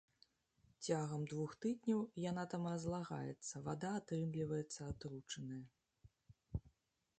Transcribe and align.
Цягам 0.85 1.25
двух 1.33 1.51
тыдняў 1.65 1.99
яна 2.23 2.45
там 2.55 2.63
разлагаецца, 2.73 3.63
вада 3.69 3.93
атрымліваецца 4.01 4.81
атручаная. 4.95 5.63